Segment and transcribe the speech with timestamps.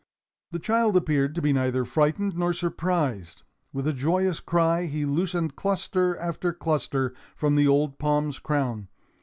[0.49, 5.55] The child appeared to be neither frightened nor surprised; with a joyous cry he loosened
[5.55, 8.87] cluster after cluster from the old palm's crown.